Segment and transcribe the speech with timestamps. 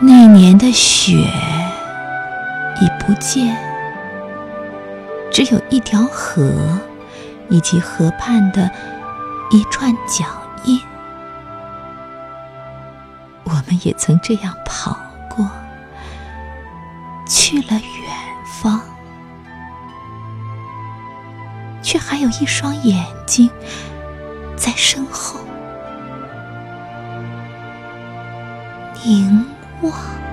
[0.00, 1.12] 那年的雪
[2.80, 3.56] 已不见，
[5.30, 6.78] 只有一条河
[7.48, 8.70] 以及河畔的
[9.50, 10.24] 一串脚
[10.64, 10.80] 印。
[13.42, 14.96] 我们也曾这样跑
[15.28, 15.50] 过，
[17.26, 17.80] 去了远
[18.62, 18.80] 方，
[21.82, 23.50] 却还有一双眼睛
[24.56, 25.40] 在身后
[29.02, 29.44] 凝
[29.80, 30.27] 我。